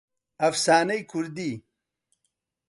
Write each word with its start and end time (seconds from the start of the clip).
ئەفسانەی 0.41 1.07
کوردی 1.11 1.51